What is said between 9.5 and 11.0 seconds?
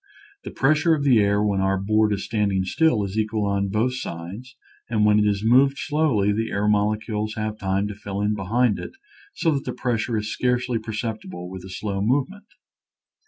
that the pressure is scarcely per